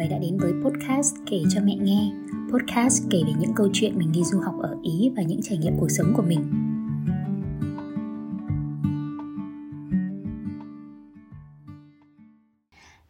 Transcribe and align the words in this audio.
người 0.00 0.08
đã 0.08 0.18
đến 0.18 0.38
với 0.38 0.52
podcast 0.64 1.14
kể 1.26 1.42
cho 1.50 1.60
mẹ 1.64 1.76
nghe. 1.76 2.12
Podcast 2.52 3.02
kể 3.10 3.22
về 3.26 3.32
những 3.38 3.54
câu 3.56 3.68
chuyện 3.72 3.98
mình 3.98 4.12
đi 4.12 4.24
du 4.24 4.40
học 4.40 4.54
ở 4.62 4.76
Ý 4.82 5.10
và 5.16 5.22
những 5.22 5.40
trải 5.42 5.58
nghiệm 5.58 5.78
cuộc 5.80 5.88
sống 5.88 6.12
của 6.16 6.22
mình. 6.22 6.50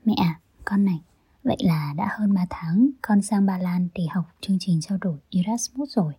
Mẹ 0.05 0.15
à, 0.17 0.41
con 0.65 0.85
này, 0.85 1.01
vậy 1.45 1.57
là 1.61 1.95
đã 1.97 2.09
hơn 2.19 2.35
3 2.35 2.47
tháng 2.51 2.91
con 3.03 3.23
sang 3.23 3.47
Ba 3.47 3.59
Lan 3.59 3.89
để 3.95 4.05
học 4.11 4.25
chương 4.41 4.57
trình 4.61 4.81
trao 4.81 4.99
đổi 5.01 5.19
Erasmus 5.31 5.97
rồi. 5.97 6.13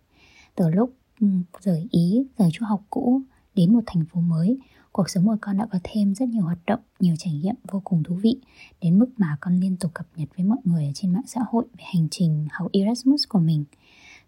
Từ 0.54 0.68
lúc 0.68 0.92
ừ, 1.20 1.26
rời 1.60 1.88
Ý, 1.90 2.26
rời 2.38 2.48
chỗ 2.52 2.66
học 2.66 2.82
cũ 2.90 3.22
đến 3.54 3.72
một 3.72 3.80
thành 3.86 4.04
phố 4.04 4.20
mới. 4.20 4.58
Cuộc 4.92 5.10
sống 5.10 5.26
của 5.26 5.36
con 5.40 5.56
đã 5.58 5.66
có 5.72 5.78
thêm 5.82 6.14
rất 6.14 6.28
nhiều 6.28 6.42
hoạt 6.42 6.58
động, 6.66 6.80
nhiều 7.00 7.14
trải 7.18 7.32
nghiệm 7.32 7.54
vô 7.70 7.80
cùng 7.84 8.02
thú 8.02 8.14
vị, 8.14 8.36
đến 8.80 8.98
mức 8.98 9.06
mà 9.16 9.36
con 9.40 9.60
liên 9.60 9.76
tục 9.76 9.90
cập 9.94 10.06
nhật 10.16 10.28
với 10.36 10.46
mọi 10.46 10.58
người 10.64 10.86
ở 10.86 10.92
trên 10.94 11.12
mạng 11.12 11.26
xã 11.26 11.40
hội 11.50 11.64
về 11.78 11.84
hành 11.94 12.08
trình 12.10 12.46
học 12.50 12.68
Erasmus 12.72 13.24
của 13.28 13.38
mình. 13.38 13.64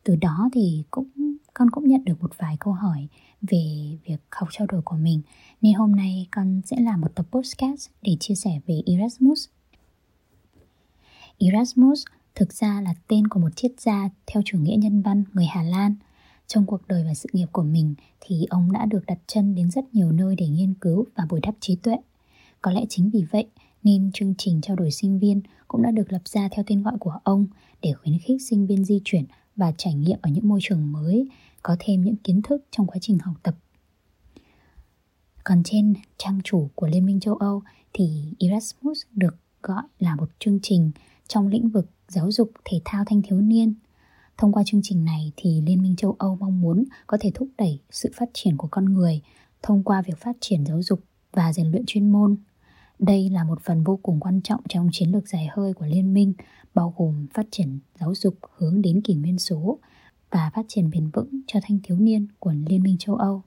Từ 0.04 0.16
đó 0.16 0.48
thì 0.52 0.84
cũng, 0.90 1.08
con 1.54 1.70
cũng 1.70 1.88
nhận 1.88 2.04
được 2.04 2.22
một 2.22 2.32
vài 2.38 2.56
câu 2.60 2.72
hỏi 2.72 3.08
về 3.42 3.96
việc 4.04 4.20
học 4.30 4.48
trao 4.52 4.66
đổi 4.66 4.82
của 4.82 4.96
mình, 4.96 5.22
nên 5.62 5.74
hôm 5.74 5.96
nay 5.96 6.28
con 6.30 6.60
sẽ 6.64 6.76
làm 6.80 7.00
một 7.00 7.14
tập 7.14 7.26
podcast 7.30 7.90
để 8.02 8.16
chia 8.20 8.34
sẻ 8.34 8.60
về 8.66 8.82
Erasmus. 8.86 9.48
Erasmus 11.38 12.04
thực 12.34 12.52
ra 12.52 12.80
là 12.80 12.94
tên 13.08 13.28
của 13.28 13.40
một 13.40 13.56
triết 13.56 13.72
gia 13.80 14.08
theo 14.26 14.42
chủ 14.46 14.58
nghĩa 14.58 14.76
nhân 14.76 15.02
văn 15.02 15.24
người 15.32 15.46
Hà 15.46 15.62
Lan– 15.62 15.94
trong 16.46 16.66
cuộc 16.66 16.88
đời 16.88 17.04
và 17.04 17.14
sự 17.14 17.28
nghiệp 17.32 17.48
của 17.52 17.62
mình 17.62 17.94
thì 18.20 18.46
ông 18.50 18.72
đã 18.72 18.86
được 18.86 19.06
đặt 19.06 19.18
chân 19.26 19.54
đến 19.54 19.70
rất 19.70 19.94
nhiều 19.94 20.12
nơi 20.12 20.36
để 20.36 20.48
nghiên 20.48 20.74
cứu 20.74 21.04
và 21.14 21.26
bồi 21.30 21.40
đắp 21.40 21.54
trí 21.60 21.76
tuệ. 21.76 21.96
Có 22.62 22.70
lẽ 22.70 22.84
chính 22.88 23.10
vì 23.10 23.24
vậy 23.30 23.46
nên 23.82 24.10
chương 24.14 24.34
trình 24.38 24.60
trao 24.60 24.76
đổi 24.76 24.90
sinh 24.90 25.18
viên 25.18 25.40
cũng 25.68 25.82
đã 25.82 25.90
được 25.90 26.12
lập 26.12 26.22
ra 26.24 26.48
theo 26.52 26.64
tên 26.68 26.82
gọi 26.82 26.94
của 27.00 27.18
ông 27.24 27.46
để 27.82 27.92
khuyến 27.92 28.18
khích 28.18 28.42
sinh 28.42 28.66
viên 28.66 28.84
di 28.84 29.00
chuyển 29.04 29.24
và 29.56 29.72
trải 29.76 29.94
nghiệm 29.94 30.18
ở 30.22 30.30
những 30.30 30.48
môi 30.48 30.60
trường 30.62 30.92
mới, 30.92 31.28
có 31.62 31.76
thêm 31.78 32.04
những 32.04 32.16
kiến 32.16 32.42
thức 32.42 32.64
trong 32.70 32.86
quá 32.86 32.96
trình 33.00 33.18
học 33.18 33.34
tập. 33.42 33.54
Còn 35.44 35.62
trên 35.64 35.94
trang 36.18 36.40
chủ 36.44 36.70
của 36.74 36.86
Liên 36.86 37.06
minh 37.06 37.20
châu 37.20 37.34
Âu 37.34 37.62
thì 37.92 38.32
Erasmus 38.38 39.02
được 39.12 39.36
gọi 39.62 39.82
là 39.98 40.16
một 40.16 40.28
chương 40.38 40.58
trình 40.62 40.90
trong 41.28 41.48
lĩnh 41.48 41.68
vực 41.68 41.90
giáo 42.08 42.32
dục 42.32 42.50
thể 42.64 42.80
thao 42.84 43.04
thanh 43.04 43.22
thiếu 43.22 43.40
niên 43.40 43.74
Thông 44.38 44.52
qua 44.52 44.62
chương 44.66 44.80
trình 44.82 45.04
này 45.04 45.32
thì 45.36 45.60
Liên 45.66 45.82
minh 45.82 45.93
châu 46.04 46.16
Âu 46.18 46.36
mong 46.40 46.60
muốn 46.60 46.84
có 47.06 47.16
thể 47.20 47.30
thúc 47.34 47.48
đẩy 47.58 47.80
sự 47.90 48.10
phát 48.14 48.30
triển 48.32 48.56
của 48.56 48.68
con 48.70 48.84
người 48.84 49.22
thông 49.62 49.82
qua 49.82 50.02
việc 50.02 50.18
phát 50.18 50.36
triển 50.40 50.66
giáo 50.66 50.82
dục 50.82 51.00
và 51.32 51.52
rèn 51.52 51.70
luyện 51.70 51.84
chuyên 51.86 52.12
môn. 52.12 52.36
Đây 52.98 53.30
là 53.30 53.44
một 53.44 53.60
phần 53.62 53.84
vô 53.84 53.98
cùng 54.02 54.20
quan 54.20 54.40
trọng 54.40 54.60
trong 54.68 54.88
chiến 54.92 55.08
lược 55.10 55.28
dài 55.28 55.48
hơi 55.52 55.74
của 55.74 55.86
liên 55.86 56.14
minh, 56.14 56.32
bao 56.74 56.94
gồm 56.96 57.26
phát 57.34 57.46
triển 57.50 57.78
giáo 58.00 58.14
dục 58.14 58.34
hướng 58.56 58.82
đến 58.82 59.00
kỷ 59.00 59.14
nguyên 59.14 59.38
số 59.38 59.78
và 60.30 60.50
phát 60.54 60.64
triển 60.68 60.90
bền 60.90 61.10
vững 61.10 61.40
cho 61.46 61.60
thanh 61.62 61.78
thiếu 61.82 61.96
niên 61.96 62.26
của 62.38 62.52
Liên 62.66 62.82
minh 62.82 62.96
châu 62.98 63.16
Âu. 63.16 63.42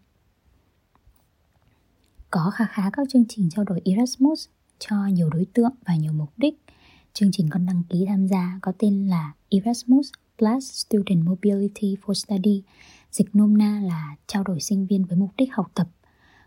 Có 2.31 2.51
khá 2.53 2.65
khá 2.65 2.89
các 2.93 3.07
chương 3.09 3.25
trình 3.29 3.49
trao 3.49 3.65
đổi 3.65 3.81
Erasmus 3.85 4.47
cho 4.79 5.05
nhiều 5.05 5.29
đối 5.29 5.45
tượng 5.53 5.73
và 5.85 5.95
nhiều 5.95 6.13
mục 6.13 6.29
đích. 6.37 6.61
Chương 7.13 7.31
trình 7.31 7.49
con 7.49 7.65
đăng 7.65 7.83
ký 7.89 8.05
tham 8.07 8.27
gia 8.27 8.59
có 8.61 8.71
tên 8.77 9.07
là 9.07 9.33
Erasmus 9.49 10.11
Plus 10.37 10.85
Student 10.85 11.25
Mobility 11.25 11.95
for 12.05 12.13
Study, 12.13 12.63
dịch 13.11 13.35
nôm 13.35 13.57
na 13.57 13.81
là 13.83 14.15
trao 14.27 14.43
đổi 14.43 14.59
sinh 14.59 14.85
viên 14.85 15.05
với 15.05 15.17
mục 15.17 15.29
đích 15.37 15.53
học 15.53 15.71
tập. 15.73 15.87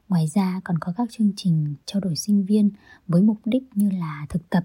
Ngoài 0.09 0.27
ra 0.27 0.61
còn 0.65 0.79
có 0.79 0.93
các 0.97 1.09
chương 1.11 1.33
trình 1.37 1.75
trao 1.87 2.01
đổi 2.01 2.17
sinh 2.17 2.45
viên 2.45 2.71
với 3.07 3.23
mục 3.23 3.39
đích 3.45 3.63
như 3.75 3.91
là 3.91 4.27
thực 4.29 4.51
tập, 4.51 4.65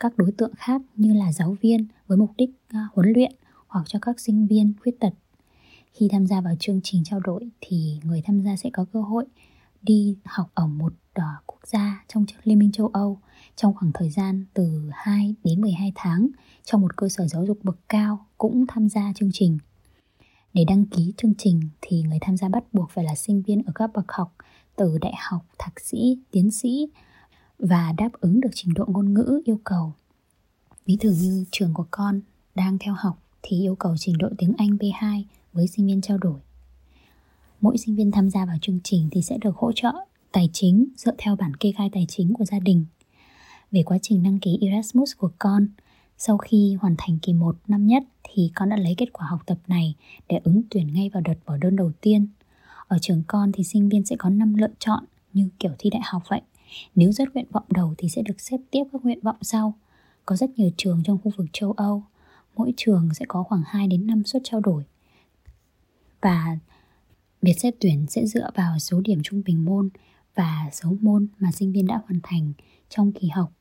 các 0.00 0.18
đối 0.18 0.32
tượng 0.32 0.52
khác 0.56 0.82
như 0.96 1.12
là 1.12 1.32
giáo 1.32 1.56
viên 1.60 1.86
với 2.06 2.18
mục 2.18 2.30
đích 2.36 2.50
à, 2.68 2.88
huấn 2.94 3.12
luyện 3.12 3.32
hoặc 3.66 3.88
cho 3.88 3.98
các 4.02 4.20
sinh 4.20 4.46
viên 4.46 4.72
khuyết 4.82 5.00
tật. 5.00 5.14
Khi 5.92 6.08
tham 6.08 6.26
gia 6.26 6.40
vào 6.40 6.54
chương 6.60 6.80
trình 6.82 7.04
trao 7.04 7.20
đổi 7.20 7.48
thì 7.60 7.98
người 8.04 8.22
tham 8.24 8.40
gia 8.40 8.56
sẽ 8.56 8.70
có 8.72 8.84
cơ 8.92 9.00
hội 9.00 9.24
đi 9.82 10.16
học 10.24 10.50
ở 10.54 10.66
một 10.66 10.92
à, 11.12 11.34
quốc 11.46 11.60
gia 11.66 12.04
trong 12.08 12.24
Liên 12.44 12.58
minh 12.58 12.72
châu 12.72 12.88
Âu 12.88 13.18
trong 13.56 13.74
khoảng 13.74 13.92
thời 13.94 14.10
gian 14.10 14.44
từ 14.54 14.90
2 14.92 15.34
đến 15.44 15.60
12 15.60 15.92
tháng 15.94 16.28
trong 16.64 16.80
một 16.80 16.96
cơ 16.96 17.08
sở 17.08 17.26
giáo 17.26 17.46
dục 17.46 17.58
bậc 17.62 17.76
cao 17.88 18.26
cũng 18.38 18.64
tham 18.68 18.88
gia 18.88 19.12
chương 19.12 19.30
trình. 19.32 19.58
Để 20.52 20.64
đăng 20.64 20.86
ký 20.86 21.12
chương 21.16 21.34
trình 21.38 21.60
thì 21.80 22.02
người 22.02 22.18
tham 22.20 22.36
gia 22.36 22.48
bắt 22.48 22.64
buộc 22.72 22.90
phải 22.90 23.04
là 23.04 23.14
sinh 23.14 23.42
viên 23.42 23.62
ở 23.62 23.72
các 23.74 23.90
bậc 23.94 24.12
học 24.12 24.34
từ 24.76 24.98
đại 24.98 25.14
học, 25.30 25.46
thạc 25.58 25.80
sĩ, 25.80 26.18
tiến 26.30 26.50
sĩ 26.50 26.88
và 27.58 27.92
đáp 27.92 28.10
ứng 28.20 28.40
được 28.40 28.50
trình 28.54 28.74
độ 28.74 28.84
ngôn 28.88 29.14
ngữ 29.14 29.42
yêu 29.44 29.60
cầu. 29.64 29.92
Ví 30.86 30.96
dụ 31.00 31.10
như 31.10 31.44
trường 31.50 31.74
của 31.74 31.86
con 31.90 32.20
đang 32.54 32.78
theo 32.78 32.94
học 32.98 33.22
thì 33.42 33.60
yêu 33.60 33.74
cầu 33.74 33.94
trình 33.98 34.18
độ 34.18 34.28
tiếng 34.38 34.52
Anh 34.58 34.68
B2 34.68 35.22
với 35.52 35.66
sinh 35.66 35.86
viên 35.86 36.00
trao 36.00 36.18
đổi. 36.18 36.40
Mỗi 37.60 37.78
sinh 37.78 37.96
viên 37.96 38.10
tham 38.10 38.30
gia 38.30 38.46
vào 38.46 38.56
chương 38.62 38.80
trình 38.84 39.08
thì 39.12 39.22
sẽ 39.22 39.38
được 39.38 39.56
hỗ 39.56 39.72
trợ 39.72 39.92
tài 40.32 40.50
chính 40.52 40.86
dựa 40.96 41.12
theo 41.18 41.36
bản 41.36 41.56
kê 41.56 41.72
khai 41.72 41.90
tài 41.92 42.06
chính 42.08 42.34
của 42.34 42.44
gia 42.44 42.58
đình. 42.58 42.84
Về 43.74 43.82
quá 43.82 43.98
trình 44.02 44.22
đăng 44.22 44.38
ký 44.38 44.58
Erasmus 44.60 45.12
của 45.18 45.30
con, 45.38 45.66
sau 46.18 46.38
khi 46.38 46.76
hoàn 46.80 46.94
thành 46.98 47.18
kỳ 47.22 47.32
1 47.32 47.56
năm 47.68 47.86
nhất 47.86 48.02
thì 48.22 48.50
con 48.54 48.68
đã 48.68 48.76
lấy 48.76 48.94
kết 48.98 49.12
quả 49.12 49.26
học 49.26 49.40
tập 49.46 49.58
này 49.66 49.94
để 50.28 50.40
ứng 50.44 50.62
tuyển 50.70 50.94
ngay 50.94 51.08
vào 51.08 51.22
đợt 51.26 51.34
bỏ 51.46 51.56
đơn 51.56 51.76
đầu 51.76 51.92
tiên. 52.00 52.28
Ở 52.88 52.98
trường 53.00 53.22
con 53.26 53.52
thì 53.52 53.64
sinh 53.64 53.88
viên 53.88 54.04
sẽ 54.04 54.16
có 54.18 54.30
5 54.30 54.54
lựa 54.54 54.68
chọn 54.78 55.04
như 55.32 55.48
kiểu 55.58 55.70
thi 55.78 55.90
đại 55.90 56.02
học 56.04 56.22
vậy. 56.28 56.40
Nếu 56.94 57.12
rớt 57.12 57.34
nguyện 57.34 57.46
vọng 57.52 57.64
đầu 57.68 57.94
thì 57.98 58.08
sẽ 58.08 58.22
được 58.22 58.40
xếp 58.40 58.56
tiếp 58.70 58.84
các 58.92 59.04
nguyện 59.04 59.20
vọng 59.22 59.38
sau. 59.42 59.74
Có 60.26 60.36
rất 60.36 60.58
nhiều 60.58 60.70
trường 60.76 61.02
trong 61.04 61.18
khu 61.24 61.32
vực 61.36 61.46
châu 61.52 61.72
Âu. 61.72 62.02
Mỗi 62.56 62.74
trường 62.76 63.08
sẽ 63.14 63.24
có 63.28 63.42
khoảng 63.42 63.62
2 63.66 63.88
đến 63.88 64.06
5 64.06 64.24
suất 64.24 64.42
trao 64.44 64.60
đổi. 64.60 64.84
Và 66.20 66.58
việc 67.42 67.60
xét 67.60 67.74
tuyển 67.80 68.06
sẽ 68.08 68.26
dựa 68.26 68.50
vào 68.54 68.78
số 68.78 69.00
điểm 69.00 69.20
trung 69.22 69.42
bình 69.44 69.64
môn 69.64 69.88
và 70.34 70.70
số 70.72 70.96
môn 71.00 71.26
mà 71.38 71.52
sinh 71.52 71.72
viên 71.72 71.86
đã 71.86 72.00
hoàn 72.06 72.20
thành 72.22 72.52
trong 72.88 73.12
kỳ 73.12 73.28
học 73.28 73.52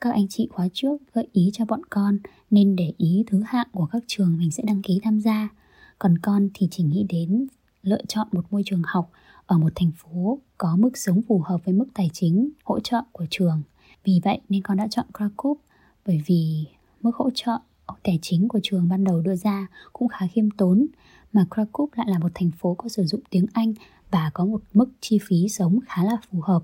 các 0.00 0.12
anh 0.12 0.28
chị 0.28 0.48
khóa 0.52 0.68
trước 0.72 0.96
gợi 1.12 1.28
ý 1.32 1.50
cho 1.52 1.64
bọn 1.64 1.80
con, 1.90 2.18
nên 2.50 2.76
để 2.76 2.92
ý 2.98 3.24
thứ 3.26 3.42
hạng 3.46 3.66
của 3.72 3.86
các 3.86 4.02
trường 4.06 4.38
mình 4.38 4.50
sẽ 4.50 4.62
đăng 4.66 4.82
ký 4.82 5.00
tham 5.02 5.20
gia. 5.20 5.48
Còn 5.98 6.18
con 6.18 6.48
thì 6.54 6.68
chỉ 6.70 6.82
nghĩ 6.82 7.06
đến 7.08 7.46
lựa 7.82 8.04
chọn 8.08 8.28
một 8.32 8.44
môi 8.50 8.62
trường 8.66 8.82
học 8.84 9.10
ở 9.46 9.58
một 9.58 9.72
thành 9.74 9.90
phố 9.96 10.38
có 10.58 10.76
mức 10.76 10.96
sống 10.98 11.22
phù 11.22 11.42
hợp 11.44 11.58
với 11.64 11.74
mức 11.74 11.86
tài 11.94 12.10
chính, 12.12 12.50
hỗ 12.64 12.80
trợ 12.80 13.00
của 13.12 13.26
trường. 13.30 13.62
Vì 14.04 14.20
vậy 14.24 14.40
nên 14.48 14.62
con 14.62 14.76
đã 14.76 14.88
chọn 14.90 15.06
Krakow, 15.12 15.54
bởi 16.06 16.22
vì 16.26 16.66
mức 17.02 17.16
hỗ 17.16 17.30
trợ 17.34 17.58
tài 18.02 18.18
chính 18.22 18.48
của 18.48 18.60
trường 18.62 18.88
ban 18.88 19.04
đầu 19.04 19.20
đưa 19.20 19.36
ra 19.36 19.66
cũng 19.92 20.08
khá 20.08 20.26
khiêm 20.26 20.50
tốn, 20.50 20.86
mà 21.32 21.46
Krakow 21.50 21.86
lại 21.94 22.06
là 22.10 22.18
một 22.18 22.32
thành 22.34 22.50
phố 22.50 22.74
có 22.74 22.88
sử 22.88 23.04
dụng 23.04 23.20
tiếng 23.30 23.46
Anh 23.52 23.74
và 24.10 24.30
có 24.34 24.44
một 24.44 24.62
mức 24.74 24.90
chi 25.00 25.18
phí 25.22 25.48
sống 25.48 25.78
khá 25.86 26.04
là 26.04 26.16
phù 26.30 26.40
hợp 26.40 26.62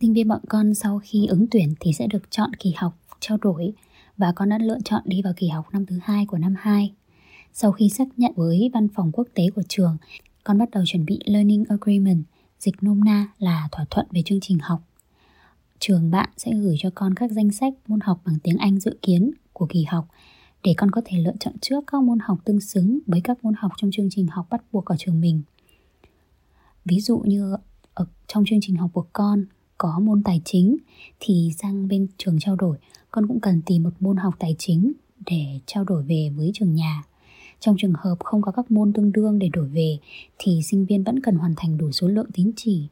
Sinh 0.00 0.12
viên 0.12 0.28
bọn 0.28 0.40
con 0.48 0.74
sau 0.74 1.00
khi 1.04 1.26
ứng 1.26 1.46
tuyển 1.50 1.74
thì 1.80 1.92
sẽ 1.92 2.06
được 2.06 2.30
chọn 2.30 2.54
kỳ 2.54 2.72
học 2.76 2.98
trao 3.20 3.38
đổi 3.38 3.72
và 4.16 4.32
con 4.32 4.48
đã 4.48 4.58
lựa 4.58 4.78
chọn 4.84 5.02
đi 5.04 5.22
vào 5.22 5.32
kỳ 5.36 5.48
học 5.48 5.66
năm 5.72 5.86
thứ 5.86 5.98
hai 6.02 6.26
của 6.26 6.38
năm 6.38 6.54
2. 6.58 6.92
Sau 7.52 7.72
khi 7.72 7.88
xác 7.88 8.04
nhận 8.16 8.32
với 8.36 8.70
văn 8.74 8.88
phòng 8.94 9.12
quốc 9.12 9.28
tế 9.34 9.50
của 9.54 9.62
trường, 9.68 9.96
con 10.44 10.58
bắt 10.58 10.70
đầu 10.70 10.82
chuẩn 10.86 11.04
bị 11.04 11.18
Learning 11.24 11.64
Agreement, 11.68 12.24
dịch 12.58 12.82
nôm 12.82 13.04
na 13.04 13.28
là 13.38 13.68
thỏa 13.72 13.84
thuận 13.90 14.06
về 14.10 14.22
chương 14.24 14.40
trình 14.40 14.58
học. 14.58 14.82
Trường 15.78 16.10
bạn 16.10 16.28
sẽ 16.36 16.52
gửi 16.54 16.76
cho 16.78 16.90
con 16.94 17.14
các 17.14 17.30
danh 17.30 17.50
sách 17.50 17.74
môn 17.86 18.00
học 18.00 18.20
bằng 18.24 18.38
tiếng 18.42 18.56
Anh 18.56 18.80
dự 18.80 18.96
kiến 19.02 19.30
của 19.52 19.66
kỳ 19.66 19.84
học 19.84 20.08
để 20.62 20.74
con 20.76 20.90
có 20.90 21.00
thể 21.04 21.18
lựa 21.18 21.36
chọn 21.40 21.58
trước 21.60 21.84
các 21.86 22.02
môn 22.02 22.18
học 22.18 22.38
tương 22.44 22.60
xứng 22.60 22.98
với 23.06 23.20
các 23.20 23.44
môn 23.44 23.54
học 23.58 23.72
trong 23.76 23.90
chương 23.90 24.08
trình 24.10 24.26
học 24.26 24.46
bắt 24.50 24.62
buộc 24.72 24.84
ở 24.84 24.96
trường 24.98 25.20
mình. 25.20 25.42
Ví 26.84 27.00
dụ 27.00 27.18
như 27.18 27.56
ở 27.94 28.06
trong 28.26 28.44
chương 28.46 28.60
trình 28.62 28.76
học 28.76 28.90
của 28.92 29.06
con 29.12 29.44
có 29.78 29.98
môn 30.02 30.22
tài 30.22 30.40
chính 30.44 30.76
thì 31.20 31.50
sang 31.58 31.88
bên 31.88 32.06
trường 32.18 32.38
trao 32.38 32.56
đổi 32.56 32.78
con 33.10 33.26
cũng 33.26 33.40
cần 33.40 33.62
tìm 33.66 33.82
một 33.82 33.92
môn 34.00 34.16
học 34.16 34.34
tài 34.38 34.54
chính 34.58 34.92
để 35.26 35.60
trao 35.66 35.84
đổi 35.84 36.02
về 36.02 36.30
với 36.36 36.50
trường 36.54 36.74
nhà 36.74 37.02
trong 37.60 37.76
trường 37.78 37.92
hợp 37.98 38.16
không 38.24 38.42
có 38.42 38.52
các 38.52 38.70
môn 38.70 38.92
tương 38.92 39.12
đương 39.12 39.38
để 39.38 39.48
đổi 39.52 39.68
về, 39.68 39.98
thì 40.38 40.60
sinh 40.62 40.86
viên 40.86 41.04
vẫn 41.04 41.20
cần 41.20 41.34
hoàn 41.34 41.54
thành 41.56 41.78
đủ 41.78 41.92
số 41.92 42.08
lượng 42.08 42.30
tín 42.34 42.50
chỉ 42.56 42.88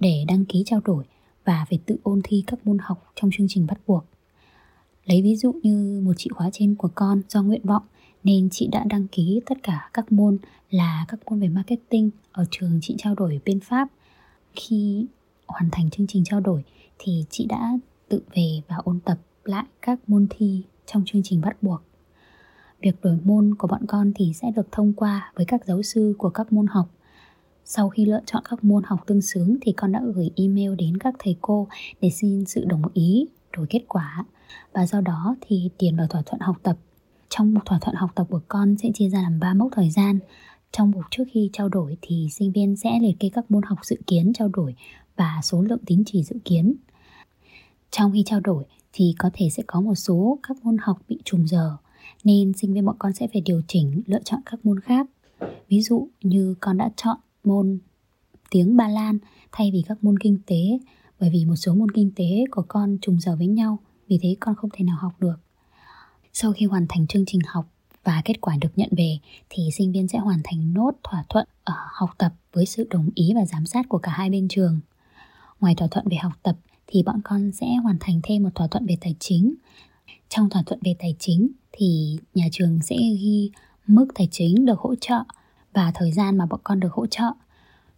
để 0.00 0.24
đăng 0.28 0.44
ký 0.44 0.62
trao 0.66 0.80
đổi 0.84 1.04
và 1.44 1.66
phải 1.70 1.78
tự 1.86 1.96
ôn 2.02 2.20
thi 2.24 2.44
các 2.46 2.66
môn 2.66 2.78
học 2.80 3.12
trong 3.14 3.30
chương 3.36 3.46
trình 3.50 3.66
bắt 3.66 3.80
buộc. 3.86 4.04
Lấy 5.04 5.22
ví 5.22 5.36
dụ 5.36 5.52
như 5.62 6.00
một 6.04 6.12
chị 6.16 6.30
khóa 6.34 6.50
trên 6.52 6.74
của 6.74 6.88
con 6.94 7.22
do 7.28 7.42
nguyện 7.42 7.62
vọng, 7.64 7.82
nên 8.24 8.48
chị 8.50 8.68
đã 8.72 8.84
đăng 8.84 9.08
ký 9.08 9.40
tất 9.46 9.62
cả 9.62 9.90
các 9.92 10.12
môn 10.12 10.38
là 10.70 11.04
các 11.08 11.20
môn 11.30 11.40
về 11.40 11.48
marketing 11.48 12.10
ở 12.32 12.44
trường 12.50 12.78
chị 12.82 12.94
trao 12.98 13.14
đổi 13.14 13.40
bên 13.44 13.60
Pháp. 13.60 13.88
Khi 14.54 15.06
hoàn 15.48 15.70
thành 15.72 15.90
chương 15.90 16.06
trình 16.06 16.24
trao 16.24 16.40
đổi 16.40 16.64
thì 16.98 17.24
chị 17.30 17.46
đã 17.46 17.78
tự 18.08 18.22
về 18.34 18.60
và 18.68 18.76
ôn 18.76 19.00
tập 19.00 19.18
lại 19.44 19.64
các 19.82 19.98
môn 20.06 20.26
thi 20.30 20.62
trong 20.86 21.02
chương 21.06 21.22
trình 21.24 21.40
bắt 21.40 21.62
buộc. 21.62 21.80
Việc 22.80 23.00
đổi 23.02 23.18
môn 23.24 23.54
của 23.54 23.68
bọn 23.68 23.86
con 23.86 24.12
thì 24.14 24.32
sẽ 24.34 24.50
được 24.56 24.72
thông 24.72 24.92
qua 24.92 25.32
với 25.34 25.46
các 25.46 25.64
giáo 25.66 25.82
sư 25.82 26.14
của 26.18 26.30
các 26.30 26.52
môn 26.52 26.66
học. 26.66 26.88
Sau 27.64 27.88
khi 27.88 28.04
lựa 28.04 28.20
chọn 28.26 28.42
các 28.50 28.64
môn 28.64 28.82
học 28.86 29.00
tương 29.06 29.22
xứng 29.22 29.56
thì 29.60 29.72
con 29.72 29.92
đã 29.92 30.02
gửi 30.14 30.30
email 30.36 30.74
đến 30.74 30.96
các 30.96 31.14
thầy 31.18 31.36
cô 31.40 31.68
để 32.00 32.10
xin 32.10 32.44
sự 32.44 32.64
đồng 32.64 32.82
ý, 32.94 33.26
đổi 33.56 33.66
kết 33.70 33.84
quả 33.88 34.24
và 34.72 34.86
do 34.86 35.00
đó 35.00 35.36
thì 35.40 35.70
tiền 35.78 35.96
vào 35.96 36.06
thỏa 36.06 36.22
thuận 36.26 36.40
học 36.40 36.56
tập. 36.62 36.76
Trong 37.28 37.54
một 37.54 37.60
thỏa 37.66 37.78
thuận 37.78 37.96
học 37.96 38.10
tập 38.14 38.26
của 38.30 38.40
con 38.48 38.76
sẽ 38.82 38.90
chia 38.94 39.08
ra 39.08 39.22
làm 39.22 39.40
3 39.40 39.54
mốc 39.54 39.68
thời 39.72 39.90
gian. 39.90 40.18
Trong 40.72 40.90
mục 40.90 41.02
trước 41.10 41.24
khi 41.32 41.50
trao 41.52 41.68
đổi 41.68 41.96
thì 42.02 42.28
sinh 42.30 42.52
viên 42.52 42.76
sẽ 42.76 42.98
liệt 43.00 43.16
kê 43.20 43.30
các 43.32 43.50
môn 43.50 43.62
học 43.62 43.78
dự 43.82 43.96
kiến 44.06 44.32
trao 44.34 44.48
đổi 44.48 44.74
và 45.18 45.40
số 45.42 45.62
lượng 45.62 45.84
tín 45.86 46.02
chỉ 46.06 46.22
dự 46.22 46.36
kiến. 46.44 46.74
Trong 47.90 48.12
khi 48.12 48.22
trao 48.26 48.40
đổi 48.40 48.64
thì 48.92 49.14
có 49.18 49.30
thể 49.32 49.50
sẽ 49.50 49.62
có 49.66 49.80
một 49.80 49.94
số 49.94 50.38
các 50.42 50.64
môn 50.64 50.76
học 50.80 50.98
bị 51.08 51.18
trùng 51.24 51.46
giờ, 51.48 51.76
nên 52.24 52.52
sinh 52.52 52.74
viên 52.74 52.84
bọn 52.84 52.96
con 52.98 53.12
sẽ 53.12 53.28
phải 53.32 53.40
điều 53.40 53.62
chỉnh 53.68 54.02
lựa 54.06 54.22
chọn 54.24 54.40
các 54.46 54.66
môn 54.66 54.80
khác. 54.80 55.06
Ví 55.68 55.82
dụ 55.82 56.08
như 56.22 56.54
con 56.60 56.76
đã 56.76 56.90
chọn 56.96 57.16
môn 57.44 57.78
tiếng 58.50 58.76
Ba 58.76 58.88
Lan 58.88 59.18
thay 59.52 59.70
vì 59.72 59.82
các 59.88 60.04
môn 60.04 60.18
kinh 60.18 60.38
tế, 60.46 60.78
bởi 61.20 61.30
vì 61.30 61.44
một 61.44 61.56
số 61.56 61.74
môn 61.74 61.90
kinh 61.90 62.10
tế 62.16 62.44
của 62.50 62.64
con 62.68 62.98
trùng 63.02 63.20
giờ 63.20 63.36
với 63.36 63.46
nhau, 63.46 63.78
vì 64.08 64.18
thế 64.22 64.36
con 64.40 64.54
không 64.54 64.70
thể 64.72 64.84
nào 64.84 64.96
học 65.00 65.12
được. 65.20 65.36
Sau 66.32 66.52
khi 66.52 66.66
hoàn 66.66 66.86
thành 66.88 67.06
chương 67.06 67.24
trình 67.26 67.40
học 67.46 67.68
và 68.04 68.22
kết 68.24 68.40
quả 68.40 68.56
được 68.60 68.68
nhận 68.76 68.88
về, 68.96 69.18
thì 69.48 69.68
sinh 69.72 69.92
viên 69.92 70.08
sẽ 70.08 70.18
hoàn 70.18 70.40
thành 70.44 70.74
nốt 70.74 70.90
thỏa 71.02 71.24
thuận 71.28 71.48
ở 71.64 71.74
học 71.92 72.10
tập 72.18 72.32
với 72.52 72.66
sự 72.66 72.86
đồng 72.90 73.10
ý 73.14 73.32
và 73.34 73.46
giám 73.46 73.66
sát 73.66 73.88
của 73.88 73.98
cả 73.98 74.12
hai 74.12 74.30
bên 74.30 74.48
trường. 74.48 74.80
Ngoài 75.60 75.74
thỏa 75.74 75.88
thuận 75.88 76.08
về 76.08 76.16
học 76.16 76.32
tập 76.42 76.56
thì 76.86 77.02
bọn 77.02 77.20
con 77.24 77.52
sẽ 77.52 77.66
hoàn 77.82 77.96
thành 78.00 78.20
thêm 78.22 78.42
một 78.42 78.54
thỏa 78.54 78.66
thuận 78.66 78.86
về 78.86 78.96
tài 79.00 79.14
chính. 79.18 79.54
Trong 80.28 80.50
thỏa 80.50 80.62
thuận 80.66 80.80
về 80.84 80.94
tài 80.98 81.16
chính 81.18 81.48
thì 81.72 82.18
nhà 82.34 82.48
trường 82.52 82.78
sẽ 82.82 82.96
ghi 82.96 83.50
mức 83.86 84.06
tài 84.14 84.28
chính 84.30 84.64
được 84.64 84.78
hỗ 84.78 84.94
trợ 84.94 85.18
và 85.72 85.92
thời 85.94 86.12
gian 86.12 86.38
mà 86.38 86.46
bọn 86.46 86.60
con 86.64 86.80
được 86.80 86.92
hỗ 86.92 87.06
trợ. 87.06 87.32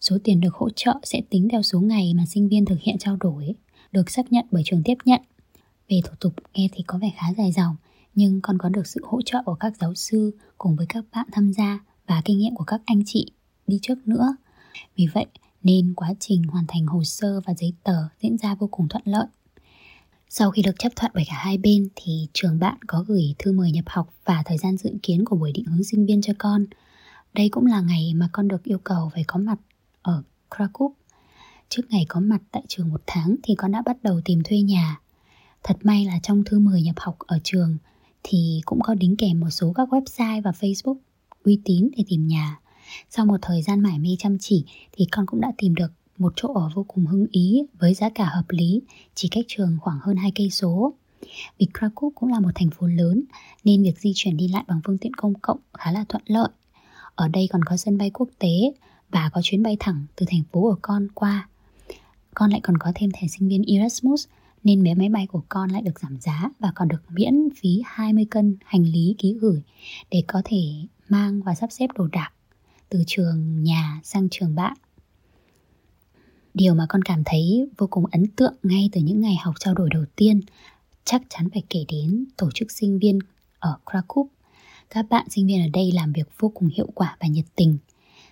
Số 0.01 0.19
tiền 0.25 0.41
được 0.41 0.55
hỗ 0.55 0.71
trợ 0.71 0.95
sẽ 1.03 1.23
tính 1.31 1.49
theo 1.53 1.63
số 1.63 1.81
ngày 1.81 2.15
mà 2.15 2.27
sinh 2.27 2.49
viên 2.49 2.65
thực 2.65 2.81
hiện 2.81 2.99
trao 2.99 3.17
đổi, 3.17 3.55
được 3.93 4.11
xác 4.11 4.33
nhận 4.33 4.47
bởi 4.51 4.63
trường 4.67 4.83
tiếp 4.85 4.97
nhận. 5.05 5.21
Về 5.89 6.01
thủ 6.05 6.15
tục 6.21 6.33
nghe 6.55 6.69
thì 6.73 6.85
có 6.87 6.99
vẻ 6.99 7.13
khá 7.17 7.27
dài 7.39 7.53
dòng, 7.53 7.77
nhưng 8.15 8.41
còn 8.41 8.59
có 8.59 8.69
được 8.69 8.87
sự 8.87 9.01
hỗ 9.05 9.23
trợ 9.23 9.43
của 9.45 9.55
các 9.55 9.77
giáo 9.77 9.95
sư 9.95 10.39
cùng 10.59 10.77
với 10.77 10.87
các 10.89 11.05
bạn 11.13 11.27
tham 11.33 11.53
gia 11.53 11.81
và 12.07 12.23
kinh 12.25 12.39
nghiệm 12.39 12.55
của 12.55 12.65
các 12.65 12.81
anh 12.85 13.03
chị 13.07 13.33
đi 13.67 13.79
trước 13.83 14.09
nữa. 14.09 14.37
Vì 14.97 15.07
vậy 15.15 15.27
nên 15.63 15.95
quá 15.95 16.15
trình 16.21 16.43
hoàn 16.43 16.65
thành 16.69 16.87
hồ 16.87 17.05
sơ 17.05 17.41
và 17.41 17.55
giấy 17.55 17.73
tờ 17.85 17.97
diễn 18.23 18.39
ra 18.39 18.55
vô 18.55 18.69
cùng 18.71 18.89
thuận 18.89 19.03
lợi. 19.07 19.27
Sau 20.29 20.51
khi 20.51 20.63
được 20.63 20.79
chấp 20.79 20.93
thuận 20.97 21.13
bởi 21.15 21.25
cả 21.29 21.35
hai 21.37 21.59
bên 21.59 21.89
thì 21.97 22.29
trường 22.33 22.59
bạn 22.59 22.79
có 22.87 23.05
gửi 23.09 23.35
thư 23.39 23.53
mời 23.53 23.73
nhập 23.73 23.85
học 23.87 24.15
và 24.25 24.43
thời 24.47 24.59
gian 24.59 24.77
dự 24.77 24.91
kiến 25.03 25.25
của 25.25 25.37
buổi 25.37 25.53
định 25.53 25.65
hướng 25.65 25.85
sinh 25.85 26.07
viên 26.07 26.23
cho 26.23 26.33
con. 26.39 26.67
Đây 27.33 27.49
cũng 27.49 27.67
là 27.67 27.81
ngày 27.81 28.13
mà 28.15 28.29
con 28.33 28.49
được 28.49 28.65
yêu 28.65 28.79
cầu 28.79 29.11
phải 29.15 29.25
có 29.27 29.39
mặt 29.39 29.59
ở 30.03 30.23
Krakow. 30.51 30.93
Trước 31.69 31.83
ngày 31.91 32.07
có 32.09 32.21
mặt 32.21 32.43
tại 32.51 32.63
trường 32.69 32.89
một 32.89 33.03
tháng 33.07 33.37
thì 33.43 33.55
con 33.55 33.73
đã 33.73 33.83
bắt 33.87 34.03
đầu 34.03 34.21
tìm 34.25 34.43
thuê 34.45 34.61
nhà. 34.61 35.01
Thật 35.63 35.77
may 35.83 36.05
là 36.05 36.19
trong 36.23 36.45
thư 36.45 36.59
mời 36.59 36.83
nhập 36.83 36.97
học 36.99 37.17
ở 37.19 37.39
trường 37.45 37.77
thì 38.23 38.61
cũng 38.65 38.81
có 38.83 38.95
đính 38.95 39.17
kèm 39.17 39.41
một 39.41 39.51
số 39.51 39.73
các 39.73 39.89
website 39.89 40.43
và 40.43 40.51
Facebook 40.51 40.97
uy 41.45 41.61
tín 41.65 41.89
để 41.97 42.05
tìm 42.09 42.27
nhà. 42.27 42.61
Sau 43.11 43.27
một 43.27 43.37
thời 43.43 43.63
gian 43.63 43.81
mải 43.81 43.99
mê 43.99 44.17
chăm 44.19 44.39
chỉ 44.41 44.65
thì 44.93 45.07
con 45.11 45.27
cũng 45.27 45.41
đã 45.41 45.53
tìm 45.59 45.75
được 45.75 45.93
một 46.19 46.33
chỗ 46.37 46.53
ở 46.55 46.71
vô 46.75 46.85
cùng 46.89 47.07
hưng 47.07 47.27
ý 47.31 47.63
với 47.79 47.95
giá 47.95 48.09
cả 48.11 48.25
hợp 48.25 48.45
lý, 48.49 48.83
chỉ 49.15 49.29
cách 49.29 49.45
trường 49.49 49.79
khoảng 49.81 49.99
hơn 50.03 50.17
2 50.17 50.33
cây 50.35 50.51
số. 50.51 50.95
Vì 51.59 51.67
Krakow 51.75 52.11
cũng 52.15 52.29
là 52.33 52.41
một 52.41 52.51
thành 52.55 52.71
phố 52.71 52.87
lớn 52.87 53.23
nên 53.65 53.83
việc 53.83 53.99
di 53.99 54.13
chuyển 54.15 54.37
đi 54.37 54.49
lại 54.49 54.65
bằng 54.69 54.81
phương 54.85 54.99
tiện 54.99 55.15
công 55.15 55.35
cộng 55.35 55.59
khá 55.79 55.93
là 55.93 56.05
thuận 56.09 56.23
lợi. 56.27 56.49
Ở 57.15 57.29
đây 57.29 57.49
còn 57.53 57.65
có 57.65 57.77
sân 57.77 57.99
bay 57.99 58.11
quốc 58.11 58.29
tế 58.39 58.73
và 59.11 59.31
có 59.33 59.41
chuyến 59.45 59.63
bay 59.63 59.77
thẳng 59.81 60.07
từ 60.17 60.27
thành 60.29 60.43
phố 60.53 60.61
của 60.61 60.79
con 60.83 61.09
qua. 61.15 61.49
Con 62.35 62.51
lại 62.51 62.61
còn 62.63 62.79
có 62.79 62.93
thêm 62.95 63.11
thẻ 63.15 63.29
sinh 63.29 63.49
viên 63.49 63.63
Erasmus 63.63 64.27
nên 64.65 64.83
vé 64.83 64.95
máy 64.95 65.09
bay 65.09 65.27
của 65.27 65.43
con 65.49 65.71
lại 65.71 65.83
được 65.83 66.01
giảm 66.01 66.21
giá 66.21 66.51
và 66.59 66.73
còn 66.75 66.89
được 66.89 67.03
miễn 67.11 67.49
phí 67.57 67.83
20 67.85 68.27
cân 68.31 68.57
hành 68.65 68.83
lý 68.83 69.15
ký 69.19 69.33
gửi 69.41 69.63
để 70.11 70.23
có 70.27 70.43
thể 70.45 70.63
mang 71.09 71.43
và 71.43 71.55
sắp 71.55 71.73
xếp 71.73 71.87
đồ 71.95 72.07
đạc 72.07 72.33
từ 72.91 73.05
trường 73.07 73.63
nhà 73.63 74.01
sang 74.05 74.29
trường 74.31 74.55
bạn. 74.55 74.77
Điều 76.55 76.75
mà 76.75 76.87
con 76.89 77.03
cảm 77.03 77.23
thấy 77.27 77.69
vô 77.79 77.87
cùng 77.91 78.05
ấn 78.13 78.27
tượng 78.27 78.55
ngay 78.63 78.89
từ 78.93 79.01
những 79.01 79.21
ngày 79.21 79.37
học 79.41 79.55
trao 79.59 79.75
đổi 79.75 79.89
đầu 79.93 80.05
tiên, 80.17 80.41
chắc 81.05 81.23
chắn 81.29 81.51
phải 81.51 81.63
kể 81.71 81.85
đến 81.89 82.25
tổ 82.37 82.51
chức 82.55 82.73
sinh 82.73 82.99
viên 82.99 83.19
ở 83.59 83.79
Krakow. 83.85 84.27
Các 84.91 85.07
bạn 85.11 85.27
sinh 85.31 85.47
viên 85.47 85.63
ở 85.63 85.69
đây 85.73 85.93
làm 85.93 86.13
việc 86.13 86.29
vô 86.39 86.49
cùng 86.49 86.69
hiệu 86.69 86.89
quả 86.95 87.17
và 87.21 87.29
nhiệt 87.29 87.45
tình. 87.57 87.79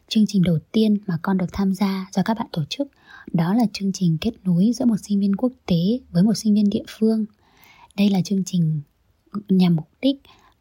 Chương 0.08 0.24
trình 0.26 0.42
đầu 0.42 0.58
tiên 0.72 0.98
mà 1.06 1.18
con 1.22 1.38
được 1.38 1.52
tham 1.52 1.74
gia 1.74 2.08
do 2.12 2.22
các 2.22 2.38
bạn 2.38 2.46
tổ 2.52 2.64
chức 2.64 2.88
đó 3.32 3.54
là 3.54 3.64
chương 3.72 3.92
trình 3.92 4.18
kết 4.20 4.30
nối 4.44 4.70
giữa 4.74 4.84
một 4.84 4.96
sinh 5.02 5.20
viên 5.20 5.36
quốc 5.36 5.52
tế 5.66 6.00
với 6.10 6.22
một 6.22 6.34
sinh 6.34 6.54
viên 6.54 6.70
địa 6.70 6.84
phương. 6.88 7.24
Đây 7.96 8.10
là 8.10 8.22
chương 8.22 8.44
trình 8.44 8.80
nhằm 9.48 9.76
mục 9.76 9.88
đích 10.00 10.16